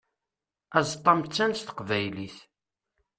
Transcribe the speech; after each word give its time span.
Aẓeṭṭa 0.77 1.09
amettan 1.13 1.51
s 1.59 1.61
teqbaylit. 1.61 2.37